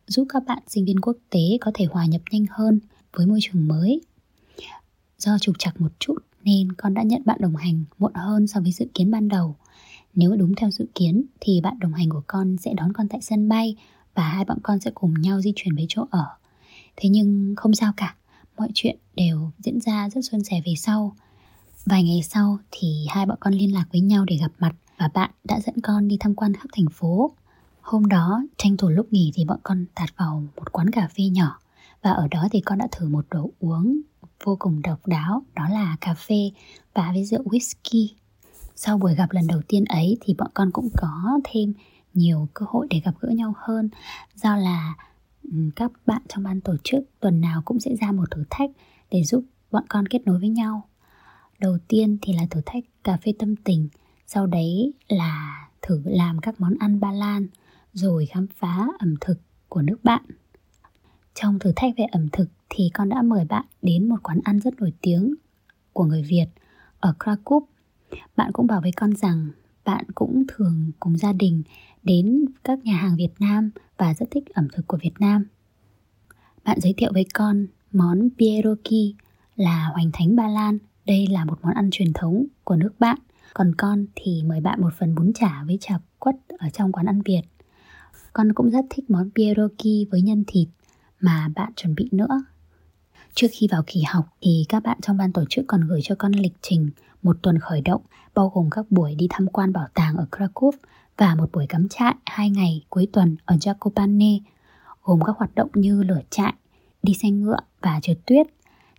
giúp 0.07 0.25
các 0.29 0.43
bạn 0.47 0.63
sinh 0.67 0.85
viên 0.85 0.99
quốc 0.99 1.17
tế 1.29 1.57
có 1.61 1.71
thể 1.73 1.85
hòa 1.85 2.05
nhập 2.05 2.21
nhanh 2.31 2.45
hơn 2.49 2.79
với 3.17 3.25
môi 3.25 3.39
trường 3.41 3.67
mới. 3.67 4.01
Do 5.17 5.37
trục 5.41 5.59
trặc 5.59 5.81
một 5.81 5.91
chút 5.99 6.17
nên 6.43 6.71
con 6.71 6.93
đã 6.93 7.03
nhận 7.03 7.21
bạn 7.25 7.37
đồng 7.41 7.55
hành 7.55 7.83
muộn 7.97 8.13
hơn 8.13 8.47
so 8.47 8.59
với 8.59 8.71
dự 8.71 8.85
kiến 8.93 9.11
ban 9.11 9.27
đầu. 9.27 9.55
Nếu 10.15 10.35
đúng 10.35 10.55
theo 10.55 10.71
dự 10.71 10.85
kiến 10.95 11.23
thì 11.39 11.61
bạn 11.61 11.79
đồng 11.79 11.93
hành 11.93 12.09
của 12.09 12.23
con 12.27 12.57
sẽ 12.57 12.73
đón 12.73 12.93
con 12.93 13.07
tại 13.07 13.21
sân 13.21 13.49
bay 13.49 13.75
và 14.15 14.29
hai 14.29 14.45
bọn 14.45 14.57
con 14.63 14.79
sẽ 14.79 14.91
cùng 14.93 15.13
nhau 15.21 15.41
di 15.41 15.53
chuyển 15.55 15.75
về 15.75 15.85
chỗ 15.89 16.05
ở. 16.09 16.25
Thế 16.95 17.09
nhưng 17.09 17.53
không 17.57 17.73
sao 17.73 17.93
cả, 17.97 18.15
mọi 18.57 18.69
chuyện 18.73 18.97
đều 19.15 19.51
diễn 19.59 19.79
ra 19.79 20.09
rất 20.09 20.21
suôn 20.21 20.43
sẻ 20.43 20.61
về 20.65 20.73
sau. 20.77 21.15
Vài 21.85 22.03
ngày 22.03 22.21
sau 22.23 22.57
thì 22.71 23.05
hai 23.09 23.25
bọn 23.25 23.37
con 23.39 23.53
liên 23.53 23.73
lạc 23.73 23.85
với 23.91 24.01
nhau 24.01 24.25
để 24.25 24.37
gặp 24.37 24.51
mặt 24.59 24.75
và 24.97 25.09
bạn 25.13 25.31
đã 25.43 25.59
dẫn 25.59 25.75
con 25.81 26.07
đi 26.07 26.17
tham 26.19 26.35
quan 26.35 26.53
khắp 26.53 26.69
thành 26.73 26.89
phố. 26.93 27.31
Hôm 27.81 28.05
đó, 28.05 28.43
tranh 28.57 28.77
thủ 28.77 28.89
lúc 28.89 29.13
nghỉ 29.13 29.31
thì 29.35 29.45
bọn 29.45 29.59
con 29.63 29.85
tạt 29.95 30.09
vào 30.17 30.43
một 30.55 30.71
quán 30.71 30.91
cà 30.91 31.07
phê 31.17 31.23
nhỏ 31.23 31.59
và 32.07 32.13
ở 32.13 32.27
đó 32.31 32.47
thì 32.51 32.61
con 32.61 32.77
đã 32.77 32.87
thử 32.91 33.09
một 33.09 33.25
đồ 33.31 33.49
uống 33.59 34.01
vô 34.43 34.55
cùng 34.59 34.81
độc 34.81 35.07
đáo, 35.07 35.43
đó 35.55 35.69
là 35.69 35.97
cà 36.01 36.13
phê 36.13 36.51
và 36.93 37.11
với 37.11 37.25
rượu 37.25 37.43
whisky. 37.43 38.07
Sau 38.75 38.97
buổi 38.97 39.15
gặp 39.15 39.31
lần 39.31 39.47
đầu 39.47 39.61
tiên 39.67 39.85
ấy 39.85 40.17
thì 40.21 40.33
bọn 40.33 40.47
con 40.53 40.71
cũng 40.71 40.89
có 40.97 41.39
thêm 41.43 41.73
nhiều 42.13 42.47
cơ 42.53 42.65
hội 42.69 42.87
để 42.89 43.01
gặp 43.05 43.15
gỡ 43.19 43.29
nhau 43.29 43.53
hơn. 43.57 43.89
Do 44.35 44.55
là 44.55 44.95
các 45.75 45.91
bạn 46.05 46.21
trong 46.27 46.43
ban 46.43 46.61
tổ 46.61 46.75
chức 46.83 47.03
tuần 47.19 47.41
nào 47.41 47.61
cũng 47.65 47.79
sẽ 47.79 47.95
ra 47.95 48.11
một 48.11 48.31
thử 48.31 48.43
thách 48.49 48.71
để 49.11 49.23
giúp 49.23 49.43
bọn 49.71 49.83
con 49.89 50.07
kết 50.07 50.21
nối 50.25 50.39
với 50.39 50.49
nhau. 50.49 50.89
Đầu 51.59 51.77
tiên 51.87 52.17
thì 52.21 52.33
là 52.33 52.43
thử 52.49 52.61
thách 52.65 52.83
cà 53.03 53.17
phê 53.17 53.33
tâm 53.39 53.55
tình, 53.55 53.89
sau 54.27 54.47
đấy 54.47 54.93
là 55.07 55.67
thử 55.81 56.01
làm 56.05 56.39
các 56.39 56.61
món 56.61 56.73
ăn 56.79 56.99
ba 56.99 57.11
lan, 57.11 57.47
rồi 57.93 58.25
khám 58.25 58.47
phá 58.47 58.87
ẩm 58.99 59.15
thực 59.21 59.39
của 59.69 59.81
nước 59.81 60.03
bạn 60.03 60.23
trong 61.41 61.59
thử 61.59 61.71
thách 61.75 61.93
về 61.97 62.05
ẩm 62.11 62.27
thực 62.29 62.49
thì 62.69 62.89
con 62.93 63.09
đã 63.09 63.21
mời 63.21 63.45
bạn 63.45 63.65
đến 63.81 64.09
một 64.09 64.15
quán 64.23 64.39
ăn 64.43 64.59
rất 64.59 64.73
nổi 64.79 64.93
tiếng 65.01 65.35
của 65.93 66.03
người 66.03 66.23
Việt 66.23 66.45
ở 66.99 67.13
Krakow. 67.19 67.61
Bạn 68.35 68.51
cũng 68.53 68.67
bảo 68.67 68.81
với 68.81 68.91
con 68.91 69.15
rằng 69.15 69.47
bạn 69.85 70.05
cũng 70.15 70.43
thường 70.47 70.91
cùng 70.99 71.17
gia 71.17 71.33
đình 71.33 71.63
đến 72.03 72.45
các 72.63 72.79
nhà 72.83 72.97
hàng 72.97 73.15
Việt 73.15 73.33
Nam 73.39 73.71
và 73.97 74.13
rất 74.13 74.25
thích 74.31 74.43
ẩm 74.53 74.67
thực 74.73 74.87
của 74.87 74.97
Việt 75.01 75.13
Nam. 75.19 75.45
Bạn 76.63 76.79
giới 76.81 76.93
thiệu 76.97 77.11
với 77.13 77.25
con 77.33 77.67
món 77.91 78.29
pierogi 78.37 79.15
là 79.55 79.89
hoành 79.93 80.09
thánh 80.13 80.35
Ba 80.35 80.47
Lan. 80.47 80.77
Đây 81.05 81.27
là 81.27 81.45
một 81.45 81.59
món 81.63 81.73
ăn 81.73 81.89
truyền 81.91 82.13
thống 82.13 82.45
của 82.63 82.75
nước 82.75 82.99
bạn. 82.99 83.17
Còn 83.53 83.75
con 83.75 84.05
thì 84.15 84.43
mời 84.43 84.61
bạn 84.61 84.81
một 84.81 84.93
phần 84.99 85.15
bún 85.15 85.31
chả 85.33 85.63
với 85.67 85.77
chả 85.81 85.99
quất 86.19 86.35
ở 86.59 86.69
trong 86.69 86.91
quán 86.91 87.05
ăn 87.05 87.21
Việt. 87.25 87.41
Con 88.33 88.53
cũng 88.53 88.69
rất 88.69 88.85
thích 88.89 89.09
món 89.09 89.29
pierogi 89.35 90.05
với 90.11 90.21
nhân 90.21 90.43
thịt 90.47 90.67
mà 91.19 91.49
bạn 91.55 91.73
chuẩn 91.75 91.95
bị 91.95 92.09
nữa. 92.11 92.43
Trước 93.33 93.47
khi 93.51 93.67
vào 93.71 93.83
kỳ 93.87 94.01
học 94.07 94.25
thì 94.41 94.65
các 94.69 94.83
bạn 94.83 94.97
trong 95.01 95.17
ban 95.17 95.33
tổ 95.33 95.43
chức 95.49 95.65
còn 95.67 95.81
gửi 95.87 95.99
cho 96.03 96.15
con 96.15 96.31
lịch 96.31 96.53
trình 96.61 96.89
một 97.23 97.37
tuần 97.41 97.59
khởi 97.59 97.81
động 97.81 98.01
bao 98.33 98.51
gồm 98.55 98.69
các 98.69 98.85
buổi 98.91 99.15
đi 99.15 99.27
tham 99.29 99.47
quan 99.47 99.73
bảo 99.73 99.87
tàng 99.93 100.15
ở 100.17 100.25
Krakow 100.31 100.71
và 101.17 101.35
một 101.35 101.51
buổi 101.53 101.65
cắm 101.67 101.87
trại 101.89 102.15
hai 102.25 102.49
ngày 102.49 102.85
cuối 102.89 103.07
tuần 103.13 103.37
ở 103.45 103.55
Jacopane, 103.55 104.39
gồm 105.03 105.19
các 105.25 105.37
hoạt 105.37 105.55
động 105.55 105.69
như 105.73 106.03
lửa 106.03 106.21
trại, 106.29 106.53
đi 107.03 107.13
xe 107.13 107.29
ngựa 107.29 107.59
và 107.81 107.99
trượt 108.01 108.17
tuyết. 108.25 108.47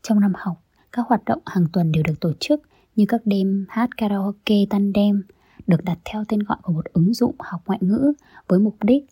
Trong 0.03 0.21
năm 0.21 0.33
học, 0.37 0.63
các 0.93 1.07
hoạt 1.09 1.25
động 1.25 1.43
hàng 1.47 1.67
tuần 1.73 1.93
đều 1.93 2.03
được 2.03 2.21
tổ 2.21 2.33
chức 2.41 2.63
như 2.97 3.05
các 3.09 3.21
đêm 3.25 3.67
hát 3.69 3.97
karaoke 3.97 4.57
tan 4.71 4.93
đêm 4.93 5.23
được 5.67 5.85
đặt 5.85 5.99
theo 6.05 6.25
tên 6.29 6.41
gọi 6.41 6.59
của 6.63 6.73
một 6.73 6.85
ứng 6.93 7.15
dụng 7.15 7.35
học 7.39 7.63
ngoại 7.67 7.79
ngữ 7.83 8.13
với 8.49 8.59
mục 8.59 8.77
đích 8.83 9.05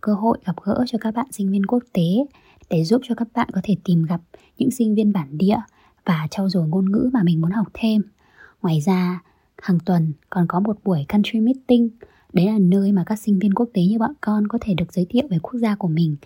cơ 0.00 0.14
hội 0.14 0.38
gặp 0.44 0.56
gỡ 0.64 0.84
cho 0.86 0.98
các 0.98 1.14
bạn 1.14 1.26
sinh 1.32 1.50
viên 1.50 1.66
quốc 1.66 1.82
tế 1.92 2.24
để 2.70 2.84
giúp 2.84 3.02
cho 3.04 3.14
các 3.14 3.28
bạn 3.34 3.48
có 3.52 3.60
thể 3.64 3.76
tìm 3.84 4.04
gặp 4.04 4.20
những 4.58 4.70
sinh 4.70 4.94
viên 4.94 5.12
bản 5.12 5.38
địa 5.38 5.58
và 6.04 6.26
trau 6.30 6.48
dồi 6.48 6.68
ngôn 6.68 6.92
ngữ 6.92 7.10
mà 7.12 7.22
mình 7.22 7.40
muốn 7.40 7.50
học 7.50 7.66
thêm. 7.74 8.02
Ngoài 8.62 8.80
ra, 8.80 9.22
hàng 9.62 9.78
tuần 9.84 10.12
còn 10.30 10.46
có 10.48 10.60
một 10.60 10.76
buổi 10.84 11.04
country 11.08 11.40
meeting, 11.40 11.90
đấy 12.32 12.46
là 12.46 12.58
nơi 12.58 12.92
mà 12.92 13.04
các 13.06 13.18
sinh 13.18 13.38
viên 13.38 13.54
quốc 13.54 13.68
tế 13.74 13.82
như 13.82 13.98
bọn 13.98 14.12
con 14.20 14.48
có 14.48 14.58
thể 14.60 14.74
được 14.74 14.92
giới 14.92 15.06
thiệu 15.08 15.26
về 15.30 15.38
quốc 15.42 15.54
gia 15.58 15.74
của 15.74 15.88
mình. 15.88 16.16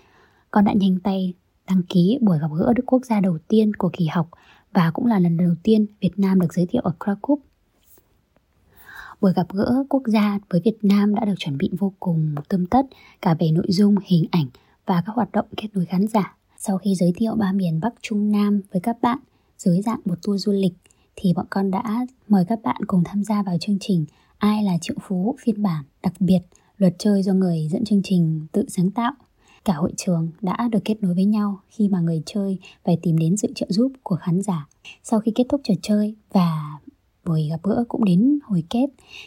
Con 0.51 0.65
đã 0.65 0.73
nhanh 0.73 0.99
tay 1.01 1.35
đăng 1.69 1.83
ký 1.83 2.19
buổi 2.21 2.39
gặp 2.39 2.51
gỡ 2.59 2.73
Đức 2.77 2.83
quốc 2.87 3.05
gia 3.05 3.21
đầu 3.21 3.39
tiên 3.49 3.75
của 3.75 3.91
kỳ 3.93 4.07
học 4.07 4.29
và 4.73 4.91
cũng 4.91 5.07
là 5.07 5.19
lần 5.19 5.37
đầu 5.37 5.55
tiên 5.63 5.87
Việt 6.01 6.19
Nam 6.19 6.41
được 6.41 6.55
giới 6.55 6.67
thiệu 6.67 6.83
ở 6.83 6.93
Krakow. 7.01 7.37
Buổi 9.23 9.33
gặp 9.33 9.47
gỡ 9.53 9.85
quốc 9.89 10.03
gia 10.07 10.39
với 10.51 10.61
Việt 10.65 10.77
Nam 10.83 11.15
đã 11.15 11.25
được 11.25 11.35
chuẩn 11.39 11.59
bị 11.59 11.71
vô 11.79 11.93
cùng 12.01 12.35
tươm 12.49 12.67
tất 12.67 12.87
cả 13.23 13.35
về 13.39 13.51
nội 13.51 13.67
dung, 13.69 13.95
hình 14.05 14.25
ảnh 14.31 14.47
và 14.87 15.03
các 15.07 15.15
hoạt 15.15 15.33
động 15.33 15.47
kết 15.57 15.69
nối 15.75 15.85
khán 15.85 16.07
giả. 16.07 16.37
Sau 16.59 16.79
khi 16.79 16.95
giới 16.95 17.13
thiệu 17.17 17.35
ba 17.35 17.53
miền 17.53 17.81
Bắc 17.81 17.95
Trung 18.03 18.33
Nam 18.33 18.61
với 18.73 18.81
các 18.81 18.97
bạn 19.03 19.19
dưới 19.59 19.81
dạng 19.83 20.01
một 20.05 20.15
tour 20.23 20.45
du 20.45 20.53
lịch 20.53 20.73
thì 21.17 21.33
bọn 21.35 21.47
con 21.51 21.71
đã 21.71 22.07
mời 22.29 22.45
các 22.49 22.63
bạn 22.63 22.77
cùng 22.87 23.05
tham 23.05 23.25
gia 23.25 23.43
vào 23.43 23.57
chương 23.61 23.79
trình 23.81 24.05
Ai 24.39 24.65
là 24.65 24.73
triệu 24.81 24.97
phú 25.03 25.37
phiên 25.45 25.63
bản 25.63 25.85
đặc 26.03 26.13
biệt 26.21 26.41
luật 26.77 26.95
chơi 26.99 27.23
do 27.23 27.33
người 27.33 27.69
dẫn 27.71 27.85
chương 27.85 28.03
trình 28.05 28.47
tự 28.53 28.65
sáng 28.69 28.91
tạo. 28.91 29.13
Cả 29.65 29.75
hội 29.75 29.93
trường 29.97 30.31
đã 30.41 30.69
được 30.73 30.81
kết 30.85 31.03
nối 31.03 31.15
với 31.15 31.25
nhau 31.25 31.61
khi 31.69 31.89
mà 31.89 32.01
người 32.01 32.23
chơi 32.27 32.59
phải 32.85 32.99
tìm 33.03 33.19
đến 33.19 33.37
sự 33.37 33.49
trợ 33.55 33.67
giúp 33.69 33.93
của 34.03 34.17
khán 34.17 34.43
giả. 34.43 34.69
Sau 35.03 35.21
khi 35.21 35.33
kết 35.35 35.45
thúc 35.49 35.61
trò 35.65 35.75
chơi 35.83 36.15
và 36.33 36.79
buổi 37.25 37.49
gặp 37.49 37.61
gỡ 37.63 37.85
cũng 37.89 38.05
đến 38.05 38.39
hồi 38.45 38.65
kết 38.71 38.87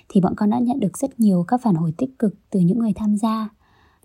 thì 0.09 0.21
bọn 0.21 0.33
con 0.37 0.49
đã 0.49 0.59
nhận 0.59 0.79
được 0.79 0.97
rất 0.97 1.19
nhiều 1.19 1.45
các 1.47 1.61
phản 1.63 1.75
hồi 1.75 1.93
tích 1.97 2.19
cực 2.19 2.35
từ 2.49 2.59
những 2.59 2.79
người 2.79 2.93
tham 2.93 3.17
gia 3.17 3.49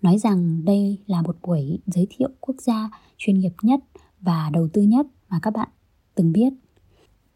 nói 0.03 0.19
rằng 0.19 0.65
đây 0.65 0.99
là 1.07 1.23
một 1.23 1.37
buổi 1.43 1.79
giới 1.87 2.07
thiệu 2.11 2.29
quốc 2.41 2.57
gia 2.59 2.91
chuyên 3.17 3.39
nghiệp 3.39 3.53
nhất 3.63 3.81
và 4.21 4.51
đầu 4.53 4.69
tư 4.73 4.83
nhất 4.83 5.07
mà 5.29 5.39
các 5.43 5.51
bạn 5.51 5.69
từng 6.15 6.33
biết. 6.33 6.53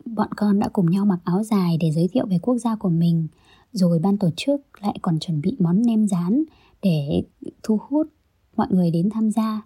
Bọn 0.04 0.28
con 0.36 0.58
đã 0.58 0.68
cùng 0.68 0.90
nhau 0.90 1.04
mặc 1.04 1.18
áo 1.24 1.42
dài 1.42 1.76
để 1.80 1.90
giới 1.90 2.08
thiệu 2.12 2.26
về 2.26 2.38
quốc 2.38 2.58
gia 2.58 2.76
của 2.76 2.88
mình, 2.88 3.28
rồi 3.72 3.98
ban 3.98 4.18
tổ 4.18 4.30
chức 4.36 4.60
lại 4.80 4.98
còn 5.02 5.18
chuẩn 5.18 5.40
bị 5.40 5.56
món 5.58 5.82
nem 5.86 6.06
rán 6.06 6.44
để 6.82 7.22
thu 7.62 7.78
hút 7.88 8.06
mọi 8.56 8.66
người 8.70 8.90
đến 8.90 9.10
tham 9.10 9.30
gia. 9.30 9.62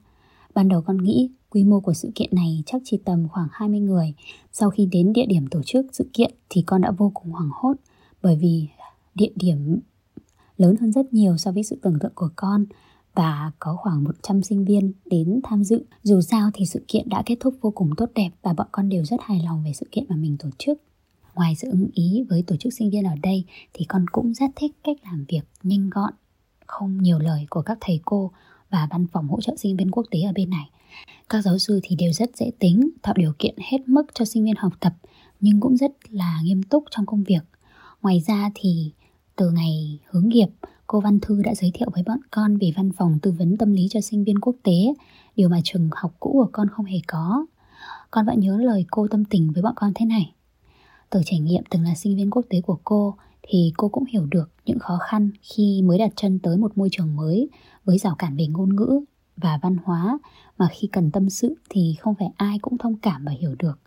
Ban 0.59 0.69
đầu 0.69 0.83
con 0.83 0.99
nghĩ 1.03 1.31
quy 1.51 1.65
mô 1.65 1.81
của 1.81 1.93
sự 1.93 2.11
kiện 2.15 2.29
này 2.33 2.63
chắc 2.67 2.83
chỉ 2.85 2.99
tầm 3.05 3.29
khoảng 3.29 3.49
20 3.53 3.81
người. 3.81 4.15
Sau 4.53 4.71
khi 4.71 4.87
đến 4.87 5.13
địa 5.13 5.27
điểm 5.27 5.47
tổ 5.47 5.63
chức 5.63 5.87
sự 5.93 6.11
kiện 6.13 6.35
thì 6.49 6.63
con 6.63 6.81
đã 6.81 6.91
vô 6.91 7.11
cùng 7.15 7.33
hoảng 7.33 7.51
hốt 7.53 7.75
bởi 8.23 8.37
vì 8.37 8.69
địa 9.15 9.31
điểm 9.35 9.81
lớn 10.57 10.77
hơn 10.81 10.93
rất 10.93 11.13
nhiều 11.13 11.37
so 11.37 11.53
với 11.53 11.63
sự 11.63 11.79
tưởng 11.83 11.99
tượng 12.01 12.13
của 12.15 12.29
con 12.37 12.65
và 13.15 13.53
có 13.59 13.77
khoảng 13.77 14.05
100 14.05 14.43
sinh 14.43 14.65
viên 14.65 14.93
đến 15.05 15.41
tham 15.45 15.65
dự. 15.65 15.85
Dù 16.03 16.21
sao 16.21 16.51
thì 16.55 16.67
sự 16.67 16.85
kiện 16.89 17.09
đã 17.09 17.23
kết 17.27 17.37
thúc 17.41 17.55
vô 17.61 17.71
cùng 17.71 17.91
tốt 17.97 18.11
đẹp 18.15 18.31
và 18.43 18.53
bọn 18.53 18.67
con 18.73 18.89
đều 18.89 19.05
rất 19.05 19.21
hài 19.21 19.43
lòng 19.45 19.63
về 19.65 19.73
sự 19.73 19.87
kiện 19.93 20.05
mà 20.09 20.17
mình 20.17 20.37
tổ 20.39 20.49
chức. 20.59 20.83
Ngoài 21.35 21.55
sự 21.57 21.71
ưng 21.71 21.89
ý 21.93 22.25
với 22.29 22.43
tổ 22.47 22.57
chức 22.57 22.73
sinh 22.73 22.91
viên 22.91 23.05
ở 23.05 23.15
đây 23.23 23.45
thì 23.73 23.85
con 23.85 24.07
cũng 24.13 24.35
rất 24.35 24.51
thích 24.57 24.77
cách 24.85 24.97
làm 25.05 25.25
việc 25.29 25.43
nhanh 25.63 25.91
gọn, 25.91 26.13
không 26.67 27.03
nhiều 27.03 27.19
lời 27.19 27.47
của 27.51 27.63
các 27.63 27.79
thầy 27.81 28.01
cô 28.05 28.33
và 28.71 28.89
văn 28.91 29.07
phòng 29.13 29.29
hỗ 29.29 29.41
trợ 29.41 29.55
sinh 29.57 29.77
viên 29.77 29.91
quốc 29.91 30.07
tế 30.11 30.23
ở 30.23 30.33
bên 30.35 30.51
này. 30.51 30.71
Các 31.29 31.43
giáo 31.43 31.59
sư 31.59 31.81
thì 31.83 31.97
đều 31.97 32.13
rất 32.13 32.37
dễ 32.37 32.51
tính, 32.59 32.91
tạo 33.03 33.15
điều 33.17 33.33
kiện 33.39 33.55
hết 33.71 33.79
mức 33.89 34.03
cho 34.15 34.25
sinh 34.25 34.45
viên 34.45 34.57
học 34.57 34.73
tập 34.81 34.93
nhưng 35.41 35.61
cũng 35.61 35.77
rất 35.77 35.93
là 36.11 36.41
nghiêm 36.45 36.63
túc 36.63 36.85
trong 36.91 37.07
công 37.07 37.25
việc. 37.25 37.43
Ngoài 38.03 38.23
ra 38.27 38.51
thì 38.55 38.93
từ 39.37 39.51
ngày 39.51 39.99
hướng 40.07 40.29
nghiệp, 40.29 40.49
cô 40.87 41.01
Văn 41.01 41.21
Thư 41.21 41.43
đã 41.43 41.55
giới 41.55 41.71
thiệu 41.75 41.89
với 41.93 42.03
bọn 42.07 42.19
con 42.31 42.57
về 42.57 42.73
văn 42.77 42.91
phòng 42.93 43.19
tư 43.23 43.33
vấn 43.39 43.57
tâm 43.57 43.73
lý 43.73 43.89
cho 43.91 44.01
sinh 44.01 44.25
viên 44.25 44.39
quốc 44.39 44.57
tế, 44.63 44.95
điều 45.37 45.49
mà 45.49 45.61
trường 45.65 45.91
học 45.93 46.15
cũ 46.21 46.31
của 46.33 46.51
con 46.53 46.69
không 46.69 46.87
hề 46.87 46.99
có. 47.07 47.47
Con 48.11 48.27
vẫn 48.27 48.41
nhớ 48.41 48.57
lời 48.57 48.85
cô 48.91 49.09
tâm 49.09 49.25
tình 49.25 49.53
với 49.53 49.63
bọn 49.63 49.73
con 49.77 49.93
thế 49.95 50.07
này. 50.07 50.33
Từ 51.11 51.23
trải 51.25 51.41
nghiệm 51.41 51.63
từng 51.71 51.83
là 51.83 51.95
sinh 51.95 52.17
viên 52.17 52.31
quốc 52.31 52.47
tế 52.49 52.61
của 52.61 52.79
cô 52.85 53.15
thì 53.51 53.73
cô 53.77 53.89
cũng 53.89 54.05
hiểu 54.05 54.27
được 54.27 54.51
những 54.67 54.79
khó 54.79 54.99
khăn 54.99 55.31
khi 55.43 55.83
mới 55.85 55.99
đặt 55.99 56.13
chân 56.17 56.39
tới 56.39 56.57
một 56.57 56.79
môi 56.79 56.89
trường 56.93 57.17
mới 57.17 57.49
với 57.85 57.99
rào 57.99 58.15
cản 58.15 58.37
về 58.37 58.47
ngôn 58.47 58.77
ngữ 58.77 59.01
và 59.37 59.59
văn 59.63 59.77
hóa 59.85 60.19
mà 60.59 60.69
khi 60.73 60.89
cần 60.93 61.11
tâm 61.11 61.31
sự 61.31 61.55
thì 61.71 61.95
không 62.01 62.15
phải 62.19 62.29
ai 62.37 62.59
cũng 62.59 62.79
thông 62.79 62.97
cảm 62.97 63.25
và 63.25 63.33
hiểu 63.33 63.55
được. 63.59 63.79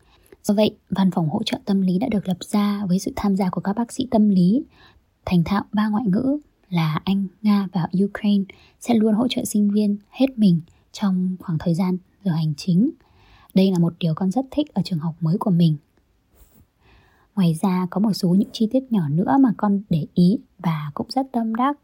Do 0.43 0.53
vậy, 0.53 0.77
văn 0.89 1.11
phòng 1.11 1.29
hỗ 1.29 1.43
trợ 1.43 1.57
tâm 1.65 1.81
lý 1.81 1.97
đã 1.97 2.07
được 2.11 2.27
lập 2.27 2.37
ra 2.39 2.85
với 2.85 2.99
sự 2.99 3.11
tham 3.15 3.35
gia 3.35 3.49
của 3.49 3.61
các 3.61 3.73
bác 3.73 3.91
sĩ 3.91 4.07
tâm 4.11 4.29
lý, 4.29 4.63
thành 5.25 5.43
thạo 5.43 5.63
ba 5.73 5.87
ngoại 5.87 6.05
ngữ 6.05 6.37
là 6.69 7.01
Anh, 7.03 7.27
Nga 7.41 7.67
và 7.73 7.87
Ukraine 8.03 8.43
sẽ 8.79 8.93
luôn 8.93 9.13
hỗ 9.13 9.27
trợ 9.27 9.45
sinh 9.45 9.71
viên 9.71 9.97
hết 10.09 10.37
mình 10.37 10.61
trong 10.91 11.35
khoảng 11.39 11.57
thời 11.57 11.73
gian 11.73 11.97
giờ 12.23 12.31
hành 12.31 12.53
chính. 12.57 12.91
Đây 13.53 13.71
là 13.71 13.79
một 13.79 13.93
điều 13.99 14.13
con 14.13 14.31
rất 14.31 14.45
thích 14.51 14.73
ở 14.73 14.81
trường 14.85 14.99
học 14.99 15.15
mới 15.19 15.37
của 15.39 15.51
mình. 15.51 15.77
Ngoài 17.35 17.57
ra 17.61 17.87
có 17.89 17.99
một 17.99 18.13
số 18.13 18.29
những 18.29 18.49
chi 18.51 18.67
tiết 18.71 18.91
nhỏ 18.91 19.09
nữa 19.09 19.37
mà 19.39 19.49
con 19.57 19.81
để 19.89 20.05
ý 20.13 20.39
và 20.59 20.91
cũng 20.93 21.07
rất 21.09 21.27
tâm 21.31 21.55
đắc 21.55 21.77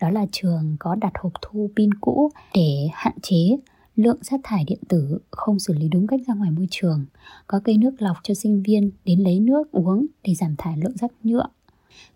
đó 0.00 0.10
là 0.10 0.26
trường 0.32 0.76
có 0.80 0.94
đặt 0.94 1.12
hộp 1.20 1.32
thu 1.42 1.70
pin 1.76 1.94
cũ 1.94 2.30
để 2.54 2.88
hạn 2.92 3.14
chế 3.22 3.56
lượng 3.96 4.18
rác 4.22 4.40
thải 4.44 4.64
điện 4.64 4.78
tử 4.88 5.18
không 5.30 5.58
xử 5.58 5.74
lý 5.74 5.88
đúng 5.88 6.06
cách 6.06 6.20
ra 6.26 6.34
ngoài 6.34 6.50
môi 6.50 6.66
trường, 6.70 7.06
có 7.46 7.60
cây 7.64 7.76
nước 7.76 8.02
lọc 8.02 8.16
cho 8.22 8.34
sinh 8.34 8.62
viên 8.62 8.90
đến 9.04 9.20
lấy 9.20 9.40
nước 9.40 9.72
uống 9.72 10.06
để 10.24 10.34
giảm 10.34 10.54
thải 10.58 10.76
lượng 10.76 10.96
rác 10.96 11.12
nhựa. 11.22 11.46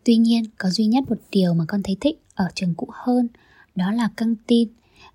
Tuy 0.04 0.16
nhiên, 0.16 0.44
có 0.58 0.70
duy 0.70 0.86
nhất 0.86 1.04
một 1.08 1.18
điều 1.30 1.54
mà 1.54 1.64
con 1.68 1.82
thấy 1.82 1.96
thích 2.00 2.22
ở 2.34 2.48
trường 2.54 2.74
cũ 2.74 2.88
hơn, 2.92 3.28
đó 3.74 3.92
là 3.92 4.08
căng 4.16 4.34
tin. 4.46 4.68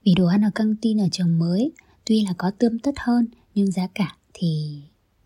Vì 0.03 0.13
đồ 0.17 0.25
ăn 0.25 0.41
ở 0.41 0.49
căng 0.55 0.75
tin 0.75 0.97
ở 1.01 1.07
trường 1.11 1.39
mới 1.39 1.71
tuy 2.05 2.25
là 2.25 2.33
có 2.37 2.51
tươm 2.51 2.79
tất 2.79 2.95
hơn 2.97 3.27
nhưng 3.55 3.71
giá 3.71 3.87
cả 3.93 4.15
thì 4.33 4.81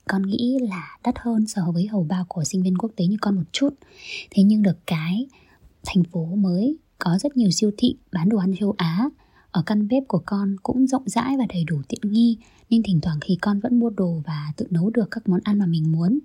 con 0.07 0.21
nghĩ 0.21 0.57
là 0.61 0.97
đắt 1.03 1.15
hơn 1.19 1.47
so 1.47 1.71
với 1.73 1.87
hầu 1.87 2.03
bao 2.03 2.25
của 2.27 2.43
sinh 2.43 2.63
viên 2.63 2.77
quốc 2.77 2.91
tế 2.95 3.05
như 3.05 3.17
con 3.21 3.35
một 3.35 3.43
chút. 3.51 3.69
Thế 4.31 4.43
nhưng 4.43 4.61
được 4.61 4.77
cái, 4.87 5.27
thành 5.85 6.03
phố 6.03 6.25
mới 6.25 6.77
có 6.99 7.17
rất 7.21 7.37
nhiều 7.37 7.51
siêu 7.51 7.71
thị 7.77 7.95
bán 8.11 8.29
đồ 8.29 8.37
ăn 8.37 8.53
châu 8.59 8.73
Á 8.77 9.09
ở 9.51 9.63
căn 9.65 9.87
bếp 9.87 10.03
của 10.07 10.21
con 10.25 10.55
cũng 10.63 10.87
rộng 10.87 11.09
rãi 11.09 11.37
và 11.37 11.45
đầy 11.49 11.63
đủ 11.63 11.81
tiện 11.87 12.01
nghi 12.03 12.37
nên 12.69 12.83
thỉnh 12.83 12.99
thoảng 13.01 13.17
thì 13.21 13.37
con 13.41 13.59
vẫn 13.59 13.79
mua 13.79 13.89
đồ 13.89 14.21
và 14.25 14.53
tự 14.57 14.67
nấu 14.69 14.89
được 14.89 15.07
các 15.11 15.29
món 15.29 15.39
ăn 15.43 15.59
mà 15.59 15.65
mình 15.65 15.91
muốn. 15.91 16.19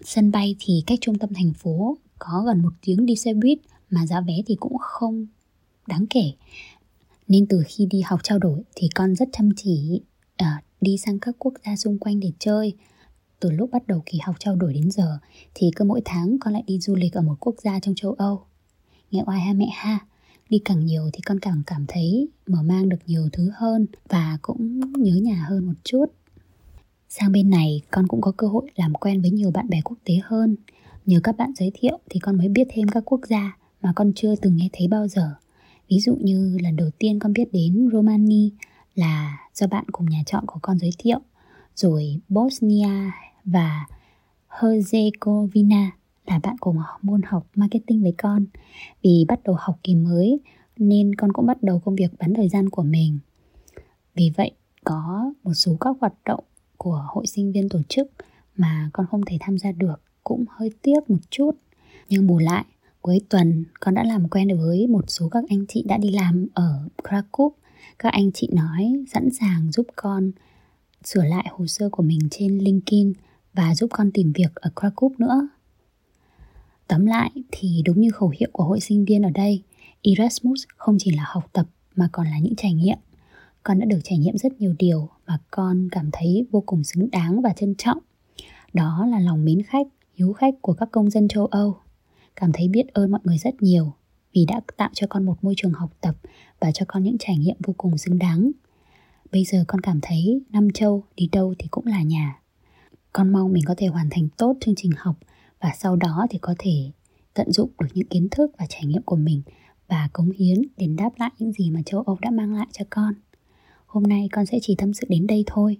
Sân 0.00 0.30
bay 0.30 0.56
thì 0.58 0.82
cách 0.86 0.98
trung 1.02 1.18
tâm 1.18 1.30
thành 1.34 1.52
phố 1.52 1.98
có 2.18 2.42
gần 2.46 2.62
một 2.62 2.72
tiếng 2.80 3.06
đi 3.06 3.16
xe 3.16 3.34
buýt, 3.34 3.58
mà 3.90 4.06
giá 4.06 4.20
vé 4.20 4.34
thì 4.46 4.54
cũng 4.60 4.78
không 4.78 5.26
đáng 5.86 6.06
kể. 6.10 6.32
Nên 7.28 7.46
từ 7.46 7.62
khi 7.66 7.86
đi 7.86 8.00
học 8.00 8.20
trao 8.22 8.38
đổi 8.38 8.62
thì 8.74 8.88
con 8.94 9.14
rất 9.14 9.28
chăm 9.32 9.50
chỉ 9.56 10.00
uh, 10.42 10.64
đi 10.80 10.96
sang 10.98 11.18
các 11.18 11.36
quốc 11.38 11.54
gia 11.66 11.76
xung 11.76 11.98
quanh 11.98 12.20
để 12.20 12.32
chơi. 12.38 12.74
Từ 13.40 13.50
lúc 13.50 13.70
bắt 13.70 13.86
đầu 13.86 14.02
kỳ 14.06 14.18
học 14.22 14.36
trao 14.38 14.56
đổi 14.56 14.74
đến 14.74 14.90
giờ 14.90 15.18
thì 15.54 15.70
cứ 15.76 15.84
mỗi 15.84 16.02
tháng 16.04 16.36
con 16.40 16.52
lại 16.52 16.62
đi 16.66 16.78
du 16.78 16.94
lịch 16.94 17.12
ở 17.12 17.22
một 17.22 17.36
quốc 17.40 17.54
gia 17.62 17.80
trong 17.80 17.94
châu 17.94 18.12
Âu. 18.12 18.42
Nghe 19.10 19.22
oai 19.26 19.40
ha 19.40 19.52
mẹ 19.52 19.68
ha, 19.72 19.98
đi 20.50 20.58
càng 20.64 20.86
nhiều 20.86 21.10
thì 21.12 21.20
con 21.20 21.40
càng 21.40 21.62
cảm 21.66 21.84
thấy 21.88 22.28
mở 22.46 22.62
mang 22.62 22.88
được 22.88 22.98
nhiều 23.06 23.28
thứ 23.32 23.50
hơn 23.54 23.86
và 24.08 24.38
cũng 24.42 24.80
nhớ 24.92 25.14
nhà 25.14 25.46
hơn 25.48 25.66
một 25.66 25.74
chút. 25.84 26.06
Sang 27.08 27.32
bên 27.32 27.50
này 27.50 27.82
con 27.90 28.06
cũng 28.06 28.20
có 28.20 28.32
cơ 28.36 28.46
hội 28.46 28.70
làm 28.76 28.94
quen 28.94 29.20
với 29.20 29.30
nhiều 29.30 29.50
bạn 29.50 29.68
bè 29.68 29.80
quốc 29.84 29.96
tế 30.04 30.14
hơn. 30.24 30.56
Nhờ 31.06 31.20
các 31.24 31.36
bạn 31.36 31.52
giới 31.56 31.70
thiệu 31.74 31.98
thì 32.10 32.20
con 32.20 32.38
mới 32.38 32.48
biết 32.48 32.68
thêm 32.70 32.88
các 32.88 33.02
quốc 33.06 33.20
gia 33.28 33.56
mà 33.82 33.92
con 33.96 34.12
chưa 34.16 34.36
từng 34.36 34.56
nghe 34.56 34.68
thấy 34.72 34.88
bao 34.88 35.08
giờ. 35.08 35.34
Ví 35.88 36.00
dụ 36.00 36.16
như 36.20 36.58
lần 36.62 36.76
đầu 36.76 36.90
tiên 36.98 37.18
con 37.18 37.32
biết 37.32 37.52
đến 37.52 37.88
Romania 37.92 38.50
là 38.98 39.38
do 39.54 39.66
bạn 39.66 39.84
cùng 39.92 40.10
nhà 40.10 40.22
chọn 40.26 40.44
của 40.46 40.58
con 40.62 40.78
giới 40.78 40.90
thiệu, 40.98 41.18
rồi 41.74 42.20
Bosnia 42.28 43.10
và 43.44 43.86
Herzegovina 44.48 45.88
là 46.26 46.38
bạn 46.42 46.56
cùng 46.60 46.76
môn 47.02 47.20
học 47.26 47.46
marketing 47.54 48.02
với 48.02 48.14
con. 48.18 48.46
Vì 49.02 49.24
bắt 49.28 49.40
đầu 49.44 49.56
học 49.58 49.78
kỳ 49.82 49.94
mới 49.94 50.40
nên 50.76 51.14
con 51.14 51.32
cũng 51.32 51.46
bắt 51.46 51.62
đầu 51.62 51.80
công 51.84 51.96
việc 51.96 52.12
bán 52.18 52.34
thời 52.34 52.48
gian 52.48 52.68
của 52.68 52.82
mình. 52.82 53.18
Vì 54.14 54.32
vậy, 54.36 54.50
có 54.84 55.32
một 55.44 55.54
số 55.54 55.76
các 55.80 55.96
hoạt 56.00 56.14
động 56.24 56.44
của 56.76 57.04
hội 57.08 57.26
sinh 57.26 57.52
viên 57.52 57.68
tổ 57.68 57.80
chức 57.88 58.10
mà 58.56 58.90
con 58.92 59.06
không 59.10 59.22
thể 59.26 59.36
tham 59.40 59.58
gia 59.58 59.72
được 59.72 60.00
cũng 60.24 60.44
hơi 60.48 60.70
tiếc 60.82 61.10
một 61.10 61.20
chút. 61.30 61.50
Nhưng 62.08 62.26
bù 62.26 62.38
lại, 62.38 62.64
cuối 63.02 63.20
tuần 63.28 63.64
con 63.80 63.94
đã 63.94 64.04
làm 64.04 64.28
quen 64.28 64.48
được 64.48 64.56
với 64.58 64.86
một 64.86 65.04
số 65.08 65.28
các 65.28 65.44
anh 65.48 65.66
chị 65.68 65.84
đã 65.86 65.98
đi 65.98 66.10
làm 66.10 66.46
ở 66.54 66.88
Krakow. 67.02 67.50
Các 67.98 68.12
anh 68.12 68.32
chị 68.32 68.48
nói 68.52 69.04
sẵn 69.12 69.28
sàng 69.40 69.72
giúp 69.72 69.86
con 69.96 70.30
sửa 71.04 71.24
lại 71.24 71.46
hồ 71.50 71.66
sơ 71.66 71.88
của 71.88 72.02
mình 72.02 72.18
trên 72.30 72.58
LinkedIn 72.58 73.12
và 73.54 73.74
giúp 73.74 73.90
con 73.92 74.10
tìm 74.14 74.32
việc 74.32 74.54
ở 74.54 74.70
Krakow 74.74 75.10
nữa. 75.18 75.48
Tóm 76.88 77.06
lại 77.06 77.30
thì 77.50 77.82
đúng 77.84 78.00
như 78.00 78.10
khẩu 78.10 78.28
hiệu 78.28 78.48
của 78.52 78.64
hội 78.64 78.80
sinh 78.80 79.04
viên 79.04 79.22
ở 79.22 79.30
đây, 79.30 79.62
Erasmus 80.02 80.62
không 80.76 80.96
chỉ 80.98 81.10
là 81.10 81.24
học 81.26 81.50
tập 81.52 81.66
mà 81.96 82.08
còn 82.12 82.26
là 82.26 82.38
những 82.38 82.56
trải 82.56 82.72
nghiệm. 82.72 82.98
Con 83.62 83.78
đã 83.78 83.86
được 83.86 84.00
trải 84.04 84.18
nghiệm 84.18 84.36
rất 84.36 84.60
nhiều 84.60 84.74
điều 84.78 85.08
mà 85.26 85.38
con 85.50 85.88
cảm 85.92 86.10
thấy 86.12 86.46
vô 86.50 86.62
cùng 86.66 86.84
xứng 86.84 87.10
đáng 87.10 87.42
và 87.42 87.52
trân 87.52 87.74
trọng. 87.74 87.98
Đó 88.72 89.06
là 89.10 89.20
lòng 89.20 89.44
mến 89.44 89.62
khách, 89.62 89.86
hiếu 90.14 90.32
khách 90.32 90.54
của 90.62 90.72
các 90.72 90.88
công 90.92 91.10
dân 91.10 91.28
châu 91.28 91.46
Âu. 91.46 91.76
Cảm 92.36 92.52
thấy 92.52 92.68
biết 92.68 92.88
ơn 92.92 93.10
mọi 93.10 93.20
người 93.24 93.38
rất 93.38 93.62
nhiều 93.62 93.92
vì 94.38 94.44
đã 94.44 94.60
tạo 94.76 94.90
cho 94.92 95.06
con 95.10 95.24
một 95.24 95.44
môi 95.44 95.54
trường 95.56 95.72
học 95.72 95.90
tập 96.00 96.14
và 96.60 96.72
cho 96.72 96.86
con 96.88 97.02
những 97.02 97.16
trải 97.18 97.36
nghiệm 97.38 97.56
vô 97.66 97.74
cùng 97.76 97.98
xứng 97.98 98.18
đáng. 98.18 98.50
Bây 99.32 99.44
giờ 99.44 99.64
con 99.68 99.80
cảm 99.80 99.98
thấy 100.02 100.42
năm 100.50 100.70
châu 100.74 101.04
đi 101.16 101.28
đâu 101.32 101.54
thì 101.58 101.68
cũng 101.70 101.86
là 101.86 102.02
nhà. 102.02 102.40
Con 103.12 103.32
mong 103.32 103.52
mình 103.52 103.64
có 103.66 103.74
thể 103.76 103.86
hoàn 103.86 104.10
thành 104.10 104.28
tốt 104.36 104.56
chương 104.60 104.74
trình 104.74 104.92
học 104.96 105.16
và 105.60 105.72
sau 105.78 105.96
đó 105.96 106.26
thì 106.30 106.38
có 106.38 106.54
thể 106.58 106.90
tận 107.34 107.52
dụng 107.52 107.70
được 107.80 107.88
những 107.94 108.08
kiến 108.08 108.28
thức 108.30 108.50
và 108.58 108.66
trải 108.68 108.84
nghiệm 108.84 109.02
của 109.02 109.16
mình 109.16 109.42
và 109.88 110.08
cống 110.12 110.30
hiến 110.30 110.62
để 110.76 110.86
đáp 110.86 111.10
lại 111.16 111.30
những 111.38 111.52
gì 111.52 111.70
mà 111.70 111.80
châu 111.86 112.02
Âu 112.02 112.18
đã 112.20 112.30
mang 112.30 112.54
lại 112.54 112.66
cho 112.72 112.84
con. 112.90 113.14
Hôm 113.86 114.02
nay 114.02 114.28
con 114.32 114.46
sẽ 114.46 114.58
chỉ 114.62 114.74
tâm 114.78 114.94
sự 114.94 115.06
đến 115.10 115.26
đây 115.26 115.44
thôi. 115.46 115.76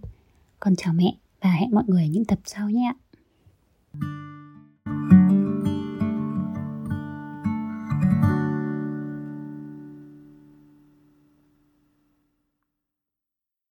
Con 0.61 0.77
chào 0.77 0.95
mẹ 0.95 1.17
và 1.41 1.51
hẹn 1.53 1.71
mọi 1.71 1.85
người 1.87 2.03
ở 2.03 2.09
những 2.09 2.25
tập 2.25 2.39
sau 2.45 2.71
nhé 2.71 2.93
ạ. 2.95 3.08